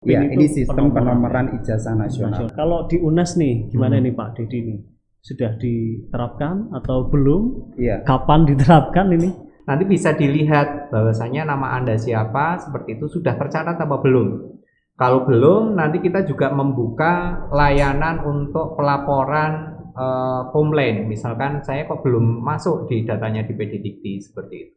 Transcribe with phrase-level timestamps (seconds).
[0.00, 2.48] Ya, ini sistem penomoran penomoran ijazah nasional.
[2.48, 2.56] nasional.
[2.56, 4.08] Kalau di UNES nih, gimana Hmm.
[4.08, 4.78] nih Pak Dedi nih?
[5.20, 7.76] Sudah diterapkan atau belum?
[7.76, 8.00] Iya.
[8.08, 9.28] Kapan diterapkan ini?
[9.68, 14.56] Nanti bisa dilihat bahwasanya nama Anda siapa seperti itu sudah tercatat apa belum.
[14.96, 21.12] Kalau belum, nanti kita juga membuka layanan untuk pelaporan eh, komplain.
[21.12, 24.69] Misalkan saya kok belum masuk di datanya di PD Dikti seperti itu.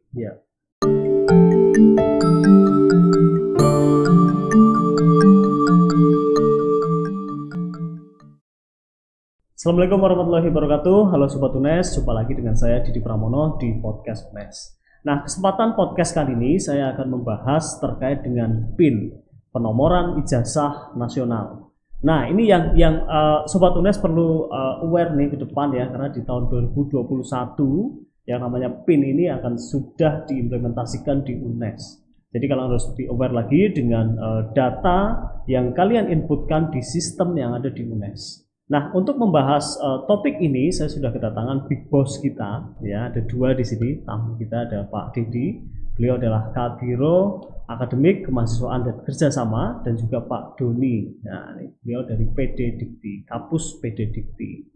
[9.64, 10.98] Assalamualaikum warahmatullahi wabarakatuh.
[11.08, 14.76] Halo Sobat UNES, jumpa lagi dengan saya Didi Pramono di podcast UNES.
[15.08, 19.16] Nah, kesempatan podcast kali ini saya akan membahas terkait dengan PIN,
[19.56, 21.72] penomoran ijazah nasional.
[22.04, 26.12] Nah, ini yang yang eh, Sobat UNES perlu eh, aware nih ke depan ya, karena
[26.12, 32.04] di tahun 2021 yang namanya PIN ini akan sudah diimplementasikan di UNES.
[32.36, 37.56] Jadi kalian harus di aware lagi dengan eh, data yang kalian inputkan di sistem yang
[37.56, 38.43] ada di UNES.
[38.64, 42.72] Nah, untuk membahas eh, topik ini, saya sudah kedatangan big boss kita.
[42.80, 44.00] Ya, ada dua di sini.
[44.00, 45.60] Tamu kita ada Pak Dedi.
[45.94, 51.22] Beliau adalah Kadiro Akademik Kemahasiswaan dan Kerjasama dan juga Pak Doni.
[51.22, 54.74] Nah, ini beliau dari PD Dikti, Kapus PD Dikti.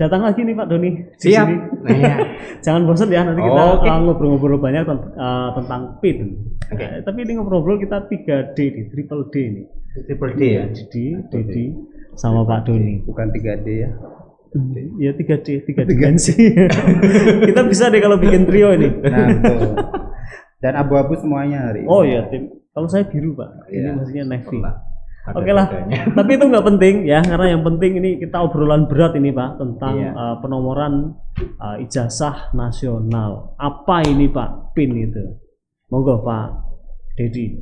[0.00, 0.90] Datang lagi nih Pak Doni.
[0.96, 1.46] di Siap.
[1.46, 1.56] sini.
[1.84, 2.14] Nah, ya.
[2.64, 3.88] Jangan bosan ya, nanti kita Oke.
[3.90, 6.18] uh, ngobrol-ngobrol banyak uh, tentang PIN.
[6.72, 6.86] Oke.
[6.88, 9.66] Nah, tapi ini ngobrol-ngobrol kita 3D nih, triple D nih.
[10.08, 10.64] Triple D ya.
[10.72, 11.64] Dedi, Dedi,
[12.20, 13.00] sama Pak Doni.
[13.02, 13.90] Bukan 3D ya.
[14.98, 16.34] Ya 3D, 3 dimensi.
[17.48, 18.92] kita bisa deh kalau bikin trio ini.
[19.00, 19.72] Nah, betul.
[20.60, 21.88] Dan abu-abu semuanya hari ini.
[21.88, 22.50] Oh iya, tim.
[22.70, 23.90] Kalau saya biru Pak, ini Iya.
[23.96, 24.58] maksudnya navy.
[25.30, 25.66] Oke lah.
[25.70, 26.00] bedanya.
[26.18, 29.94] Tapi itu nggak penting ya, karena yang penting ini kita obrolan berat ini Pak tentang
[29.96, 30.10] Iya.
[30.12, 31.14] uh, penomoran
[31.56, 33.54] uh, ijazah nasional.
[33.56, 35.24] Apa ini Pak PIN itu?
[35.88, 36.46] Monggo Pak
[37.14, 37.54] Dedi.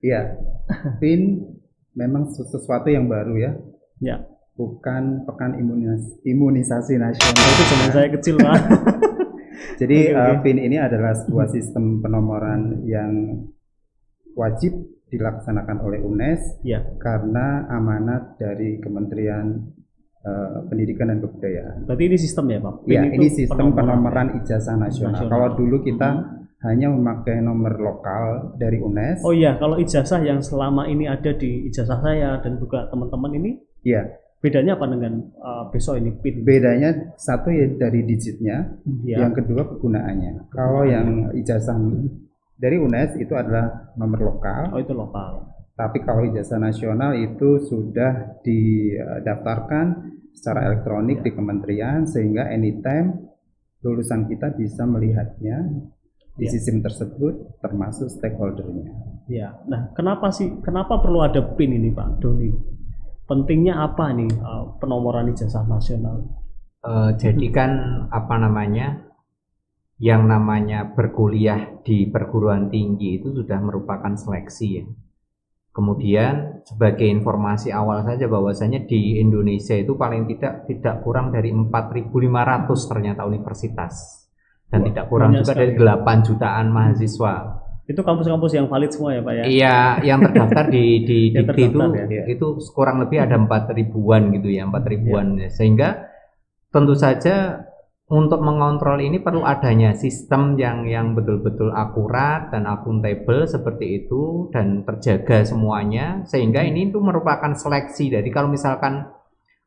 [0.00, 0.40] Iya.
[0.98, 1.44] PIN
[1.92, 3.52] memang sesu- sesuatu yang baru ya.
[4.04, 4.16] Ya,
[4.54, 7.34] Bukan pekan imunis- imunisasi nasional.
[7.34, 8.54] nah, itu zaman saya kecil Pak.
[9.80, 10.42] Jadi Oke, eh, oke.
[10.44, 13.10] PIN ini adalah sebuah sistem penomoran yang
[14.32, 14.76] wajib
[15.06, 19.62] dilaksanakan oleh UNES ya, karena amanat dari Kementerian
[20.20, 21.84] eh, Pendidikan dan Kebudayaan.
[21.84, 22.74] berarti ini sistem ya Pak?
[22.84, 25.18] PIN Ya, ini sistem penomoran ijazah nasional.
[25.18, 25.28] Nasional.
[25.28, 26.24] Kalau dulu kita Hmm.
[26.62, 28.22] hanya memakai nomor lokal
[28.56, 32.86] dari UNES, Oh iya, kalau ijazah yang selama ini ada di ijazah saya dan juga
[32.86, 33.50] teman-teman ini
[33.84, 34.02] ya
[34.40, 36.44] bedanya apa dengan uh, besok ini PIN?
[36.44, 39.24] bedanya satu ya dari digitnya, Ya.
[39.24, 40.52] yang kedua kegunaannya.
[40.52, 41.76] Kalau yang ijazah
[42.54, 45.48] dari UNES itu adalah nomor lokal, Oh itu lokal.
[45.72, 53.32] tapi kalau ijazah nasional itu sudah didaftarkan secara elektronik di kementerian sehingga anytime
[53.80, 55.72] lulusan kita bisa melihatnya
[56.34, 56.52] di Ya.
[56.52, 58.90] sistem tersebut termasuk stakeholdernya.
[59.24, 59.56] Ya.
[59.64, 60.50] Nah, kenapa sih?
[60.60, 62.50] Kenapa perlu ada PIN ini Pak Doni?
[63.24, 66.44] Pentingnya apa nih uh, penomoran ijazah nasional?
[66.84, 67.70] Eh, jadi kan
[68.12, 69.08] apa namanya
[69.96, 74.84] yang namanya berkuliah di perguruan tinggi itu sudah merupakan seleksi ya.
[75.74, 82.12] Kemudian sebagai informasi awal saja bahwasanya di Indonesia itu paling tidak tidak kurang dari 4.500
[82.92, 84.28] ternyata universitas
[84.68, 85.72] dan Wah, tidak kurang juga sekali.
[85.72, 87.34] dari 8 jutaan mahasiswa.
[87.84, 89.44] Itu kampus-kampus yang valid semua ya Pak ya?
[89.44, 91.78] Iya, yang terdaftar di di Dikti itu
[92.08, 92.24] ya.
[92.24, 95.36] itu kurang lebih ada empat ribuan gitu ya, empat ribuan.
[95.52, 96.08] Sehingga
[96.72, 97.60] tentu saja
[98.04, 104.84] untuk mengontrol ini perlu adanya sistem yang yang betul-betul akurat dan akuntabel seperti itu dan
[104.84, 108.12] terjaga semuanya sehingga ini itu merupakan seleksi.
[108.12, 109.08] Jadi kalau misalkan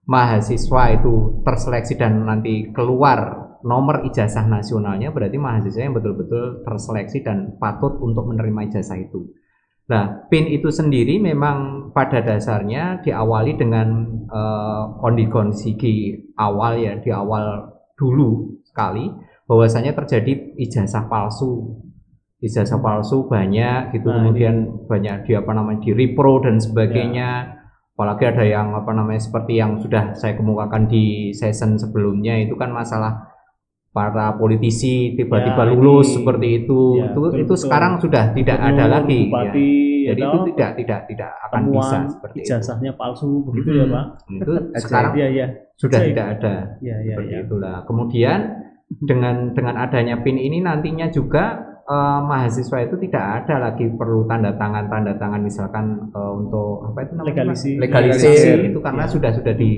[0.05, 7.55] mahasiswa itu terseleksi dan nanti keluar nomor ijazah nasionalnya berarti mahasiswa yang betul-betul terseleksi dan
[7.57, 9.31] patut untuk menerima ijazah itu.
[9.87, 13.87] Nah, PIN itu sendiri memang pada dasarnya diawali dengan
[14.27, 14.83] eh,
[15.31, 15.79] kondisi
[16.35, 19.07] awal ya, di awal dulu sekali
[19.47, 21.79] bahwasanya terjadi ijazah palsu.
[22.43, 27.57] Ijazah palsu banyak gitu, Nah, kemudian banyak di apa namanya di repro dan sebagainya.
[27.97, 32.69] Apalagi ada yang apa namanya seperti yang sudah saya kemukakan di season sebelumnya itu kan
[32.69, 33.25] masalah
[33.89, 36.81] para politisi tiba-tiba Ya, lulus ini- seperti itu.
[36.95, 37.57] ya, itu betul, itu betul.
[37.57, 39.19] sekarang sudah tidak ada lagi.
[39.19, 39.27] ya.
[39.27, 39.71] Bupati,
[40.07, 43.71] Jadi ya itu tidak tidak tidak akan temuan bisa seperti ijazahnya palsu begitu itu.
[43.73, 44.05] ya Hmm, Pak?
[44.37, 44.51] Itu
[44.85, 45.47] sekarang Iya iya.
[45.73, 47.39] sudah tidak ada Iya iya seperti iya.
[47.43, 47.75] itulah.
[47.83, 48.39] Kemudian
[48.87, 51.45] dengan dengan adanya PIN ini nantinya juga
[51.83, 56.99] eh, mahasiswa itu tidak ada lagi perlu tanda tangan tanda tangan misalkan eh, untuk apa
[57.01, 57.71] itu namanya Legalisi.
[57.75, 58.57] legalisasi Legalisir.
[58.67, 59.09] itu karena Ya.
[59.09, 59.71] sudah sudah di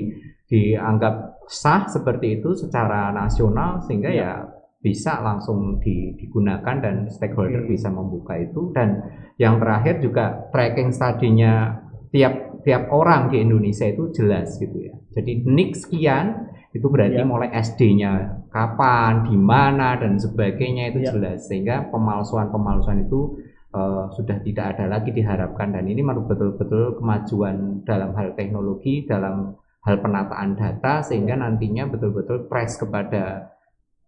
[0.44, 1.14] dianggap
[1.50, 4.22] sah seperti itu secara nasional sehingga Ya.
[4.22, 4.32] ya
[4.80, 7.76] bisa langsung di- digunakan dan stakeholder Oke.
[7.76, 9.02] bisa membuka itu dan
[9.36, 14.94] yang terakhir juga tracking studinya tiap tiap orang di Indonesia itu jelas gitu ya.
[15.10, 17.26] Jadi nik sekian itu berarti Ya.
[17.26, 21.12] mulai SD-nya kapan, di mana dan sebagainya itu Ya.
[21.12, 23.36] jelas sehingga pemalsuan-pemalsuan itu
[23.70, 29.54] eh, sudah tidak ada lagi diharapkan dan ini baru betul-betul kemajuan dalam hal teknologi, dalam
[29.80, 33.48] hal penataan data sehingga nantinya betul-betul press kepada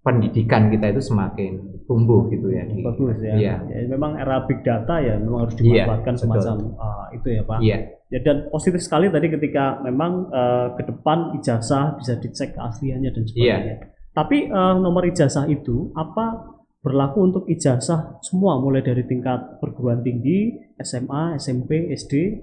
[0.02, 2.66] pendidikan kita itu semakin tumbuh gitu ya.
[2.66, 3.34] di- bagus ya.
[3.38, 3.54] Iya.
[3.70, 6.22] Ya, memang era big data ya memang harus Iya, dimanfaatkan betul.
[6.26, 7.58] semacam ah, itu ya Pak.
[7.62, 7.78] Iya.
[8.12, 13.24] Ya, dan positif sekali tadi ketika memang eh, ke depan ijazah bisa dicek keasliannya dan
[13.24, 13.76] sebagainya.
[14.12, 16.50] Tapi eh, nomor ijazah itu apa
[16.82, 20.50] berlaku untuk ijazah semua mulai dari tingkat perguruan tinggi,
[20.82, 22.42] SMA, SMP, SD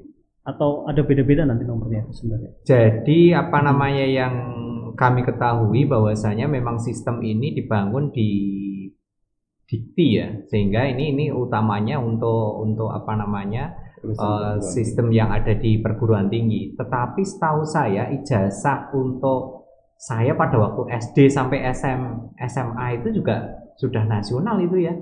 [0.50, 2.52] atau ada beda-beda nanti nomornya sebenarnya.
[2.66, 4.34] Jadi apa namanya yang
[4.98, 8.30] kami ketahui bahwasanya memang sistem ini dibangun di
[9.70, 13.70] dikti ya, sehingga ini ini utamanya untuk untuk apa namanya
[14.02, 16.74] eh, perguruan sistem yang ada di perguruan tinggi.
[16.74, 19.70] Tetapi setahu saya ijazah untuk
[20.00, 23.46] saya pada waktu SD sampai SM, SMA itu juga
[23.78, 24.96] sudah nasional itu ya.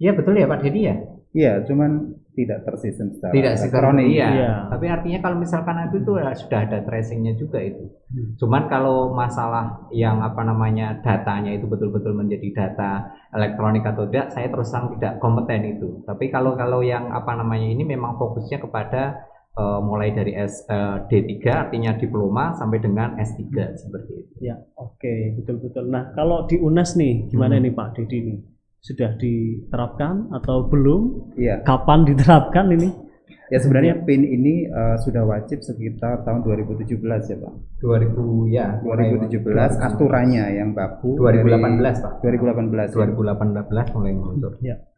[0.00, 0.96] Iya betul ya Pak Dedi ya.
[1.30, 4.02] Iya, cuman tidak tersistem secara Tidak elektronik.
[4.02, 4.28] seperti iya.
[4.34, 4.52] Iya.
[4.66, 7.84] Tapi artinya kalau misalkan itu itu ya sudah ada tracingnya juga itu.
[8.10, 8.34] Hmm.
[8.34, 12.90] Cuman kalau masalah yang apa namanya datanya itu betul-betul menjadi data
[13.30, 16.02] elektronik atau tidak, saya terus terang tidak kompeten itu.
[16.02, 21.06] Tapi kalau kalau yang apa namanya ini memang fokusnya kepada eh, mulai dari S, eh,
[21.06, 24.34] D3 artinya diploma sampai dengan S3 seperti itu.
[24.40, 25.86] Ya, oke, betul-betul.
[25.86, 27.66] Nah, kalau di UNES nih, gimana Hmm.
[27.66, 28.38] nih Pak Dedi nih?
[28.80, 31.36] Sudah diterapkan atau belum?
[31.36, 31.60] Iya.
[31.64, 33.10] Kapan diterapkan ini?
[33.50, 37.54] Ya sebenarnya PIN ini eh, sudah wajib sekitar tahun 2017 ya Pak.
[37.82, 38.78] 2000 ya.
[38.78, 39.42] 2017
[39.90, 42.12] aturannya yang baku 2018 Pak.
[42.22, 43.10] dari 2018 ya.
[43.10, 44.52] 2018 mulai muncul.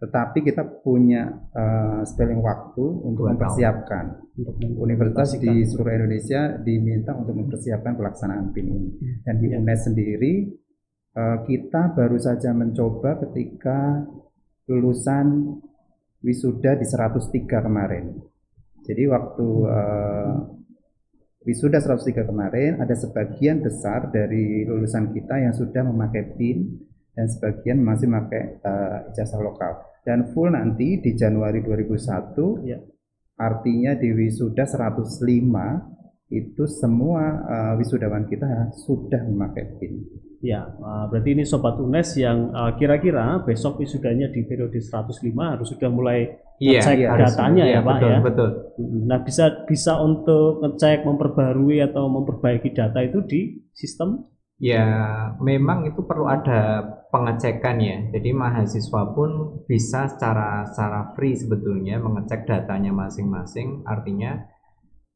[0.05, 4.21] Tetapi kita punya eh, spelling waktu untuk mempersiapkan.
[4.37, 8.91] Untuk Universitas di seluruh Indonesia diminta untuk mempersiapkan pelaksanaan PIN ini.
[9.25, 9.61] Dan di Ya.
[9.65, 10.33] UNES sendiri
[11.21, 14.01] kita baru saja mencoba ketika
[14.65, 15.61] lulusan
[16.25, 18.17] wisuda di 103 kemarin.
[18.83, 20.35] Jadi waktu eh,
[21.45, 26.81] wisuda 103 kemarin ada sebagian besar dari lulusan kita yang sudah memakai PIN
[27.13, 29.85] dan sebagian masih memakai eh, ijazah lokal.
[30.03, 32.79] Dan full nanti di Januari 2001 Ya.
[33.39, 36.02] artinya di wisuda 105
[36.33, 39.93] itu semua eh, wisudawan kita sudah memakai PIN.
[40.43, 45.71] Ya, uh, berarti ini sobat UNES yang uh, kira-kira besok wisudanya di periode 105 harus
[45.71, 48.19] sudah mulai Iya, ngecek iya, datanya Iya, ya Pak betul, ya.
[48.23, 48.49] betul.
[49.07, 53.41] Nah, bisa bisa untuk ngecek, memperbarui atau memperbaiki data itu di
[53.71, 54.33] sistem
[54.63, 54.87] Ya,
[55.43, 57.99] memang itu perlu ada pengecekan ya.
[58.15, 63.83] Jadi mahasiswa pun bisa secara secara free sebetulnya mengecek datanya masing-masing.
[63.83, 64.39] Artinya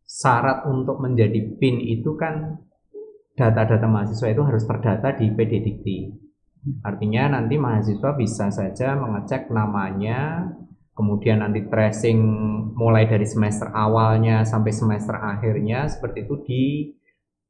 [0.06, 2.62] syarat untuk menjadi PIN itu kan
[3.36, 6.08] data-data mahasiswa itu harus terdata di PD Dikti.
[6.82, 10.48] Artinya nanti mahasiswa bisa saja mengecek namanya,
[10.96, 12.16] kemudian nanti tracing
[12.72, 16.90] mulai dari semester awalnya sampai semester akhirnya seperti itu di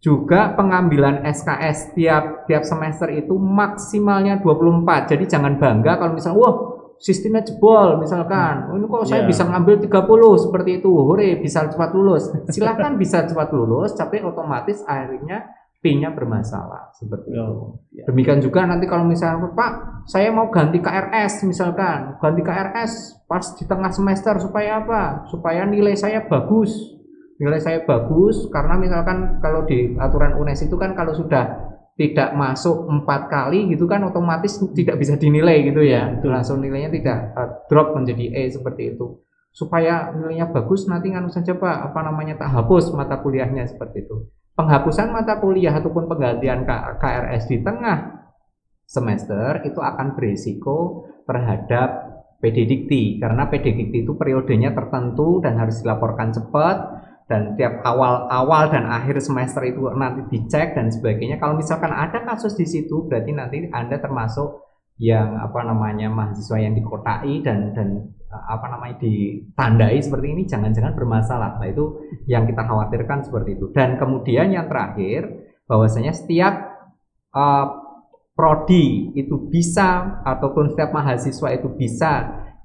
[0.00, 5.12] juga pengambilan SKS tiap tiap semester itu maksimalnya 24.
[5.12, 6.54] Jadi jangan bangga kalau misalnya wah
[6.96, 8.72] sistemnya jebol misalkan.
[8.72, 9.28] Oh, ini kok saya Iya.
[9.28, 10.88] bisa ngambil 30 seperti itu.
[10.88, 12.32] Hore bisa cepat lulus.
[12.48, 16.92] Silahkan bisa cepat lulus tapi otomatis akhirnya P-nya bermasalah.
[16.92, 17.40] Seperti itu.
[17.40, 18.04] Oh, ya.
[18.04, 22.16] demikian juga nanti kalau misalnya Pak saya mau ganti KRS misalkan.
[22.20, 25.24] Ganti KRS pas di tengah semester supaya apa?
[25.28, 26.99] Supaya nilai saya bagus
[27.40, 32.88] nilai saya bagus karena misalkan kalau di aturan UNES itu kan kalau sudah tidak masuk
[32.88, 36.16] empat kali gitu kan otomatis tidak bisa dinilai gitu ya.
[36.16, 36.32] Betul.
[36.32, 39.20] langsung nilainya tidak uh, drop menjadi E seperti itu.
[39.52, 44.32] Supaya nilainya bagus nanti nganu saja pak apa namanya tak hapus mata kuliahnya seperti itu.
[44.56, 46.68] Penghapusan mata kuliah ataupun penggantian
[47.00, 48.28] KRS di tengah
[48.84, 51.88] semester itu akan berisiko terhadap
[52.40, 53.20] PD Dikti.
[53.20, 56.76] Karena PD Dikti itu periodenya tertentu dan harus dilaporkan cepat
[57.30, 61.38] dan tiap awal-awal dan akhir semester itu nanti dicek dan sebagainya.
[61.38, 64.66] Kalau misalkan ada kasus di situ, berarti nanti Anda termasuk
[64.98, 70.98] yang apa namanya mahasiswa yang dikotai dan dan eh, apa namanya ditandai seperti ini jangan-jangan
[70.98, 71.62] bermasalah.
[71.62, 73.70] Nah, itu yang kita khawatirkan seperti itu.
[73.70, 75.30] Dan kemudian yang terakhir
[75.70, 76.52] bahwasanya setiap
[77.30, 77.66] eh,
[78.34, 82.12] prodi itu bisa ataupun setiap mahasiswa itu bisa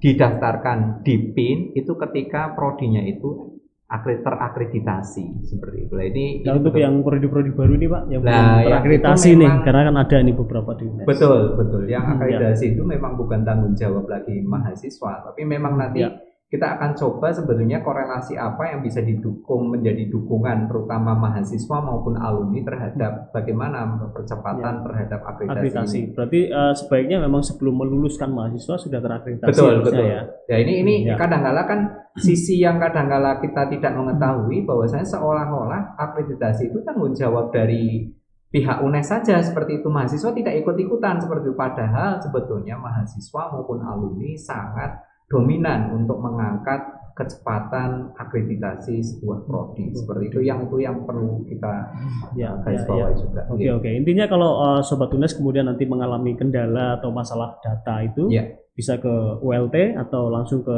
[0.00, 3.56] didaftarkan di PIN itu ketika prodinya itu
[3.86, 5.94] terakreditasi seperti itu.
[5.94, 6.82] Nah, ini, Nah, ini untuk betul.
[6.82, 10.34] yang prodi-prodi baru ini Pak, yang Nah, yang terakreditasi nih, memang- karena kan ada nih
[10.34, 11.06] beberapa di UNES.
[11.06, 11.82] Betul, betul.
[11.86, 16.10] Yang Hmm, akreditasi itu memang bukan tanggung jawab lagi mahasiswa, tapi memang nanti Ya.
[16.46, 22.62] Kita akan coba sebetulnya korelasi apa yang bisa didukung menjadi dukungan terutama mahasiswa maupun alumni
[22.62, 23.82] terhadap bagaimana
[24.14, 25.58] percepatan terhadap akreditasi.
[25.58, 25.98] Akreditasi.
[25.98, 26.14] ini.
[26.14, 30.06] Berarti eh, sebaiknya memang sebelum meluluskan mahasiswa sudah terakreditasi Betul, betul.
[30.06, 30.22] ya.
[30.46, 31.18] Ya ini ini Ya.
[31.18, 31.80] kadang-kala kan
[32.14, 38.06] sisi yang kadang-kala kita tidak mengetahui bahwasanya seolah-olah akreditasi itu tanggung jawab dari
[38.54, 44.32] pihak UNES saja seperti itu mahasiswa tidak ikut-ikutan seperti itu padahal sebetulnya mahasiswa maupun alumni
[44.38, 44.94] sangat
[45.26, 46.80] dominan untuk mengangkat
[47.16, 51.88] kecepatan akreditasi sebuah prodi seperti itu yang itu yang perlu kita
[52.36, 53.08] Ya, garis ya, ya.
[53.16, 53.40] juga.
[53.48, 53.88] Oke oke.
[53.88, 58.44] Intinya kalau eh, sobat UNES kemudian nanti mengalami kendala atau masalah data itu Ya.
[58.76, 59.08] bisa ke
[59.40, 60.76] ULT atau langsung ke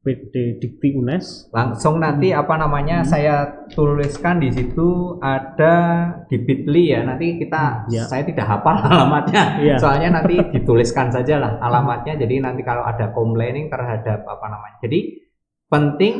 [0.00, 1.52] PD Dikti UNES.
[1.52, 5.74] langsung nanti apa namanya saya tuliskan di situ ada
[6.24, 7.04] di Bitly ya.
[7.04, 8.08] Nanti kita Ya.
[8.08, 9.60] saya tidak hafal alamatnya.
[9.60, 9.76] Iya.
[9.76, 12.16] soalnya nanti dituliskan saja lah alamatnya.
[12.16, 14.80] Jadi nanti kalau ada complaining terhadap apa namanya.
[14.80, 15.20] Jadi
[15.68, 16.14] penting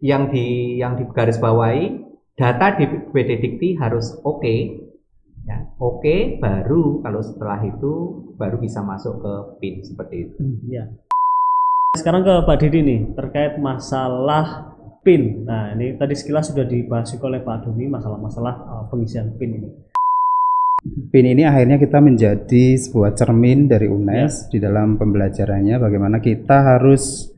[0.00, 2.04] yang di yang digaris bawahi
[2.36, 4.56] data di PD Dikti harus oke
[5.44, 5.60] ya.
[5.76, 7.92] Oke baru kalau setelah itu
[8.34, 10.40] baru bisa masuk ke PIN seperti itu.
[10.68, 10.88] Ya.
[11.96, 15.48] Sekarang ke Pak Didi nih terkait masalah PIN.
[15.48, 19.70] Nah ini tadi sekilas sudah dibahas juga oleh Pak Doni masalah-masalah eh, pengisian PIN ini.
[21.08, 27.32] PIN ini akhirnya kita menjadi sebuah cermin dari UNES di dalam pembelajarannya bagaimana kita harus